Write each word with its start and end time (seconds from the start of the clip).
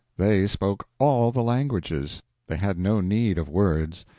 They 0.17 0.47
spoke 0.47 0.87
all 0.97 1.31
the 1.31 1.43
languages—they 1.43 2.57
had 2.57 2.79
no 2.79 3.01
need 3.01 3.37
of 3.37 3.47
words. 3.47 4.03